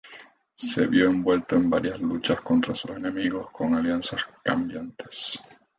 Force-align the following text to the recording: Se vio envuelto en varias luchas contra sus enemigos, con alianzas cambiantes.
Se 0.55 0.87
vio 0.87 1.11
envuelto 1.11 1.55
en 1.55 1.69
varias 1.69 1.99
luchas 2.01 2.41
contra 2.41 2.73
sus 2.73 2.89
enemigos, 2.89 3.51
con 3.51 3.75
alianzas 3.75 4.21
cambiantes. 4.43 5.39